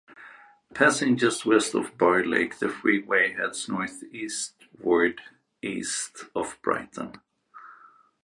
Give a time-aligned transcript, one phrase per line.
[0.73, 5.21] Passing just west of Barr Lake, the freeway heads northeastward
[5.61, 7.21] east of Brighton.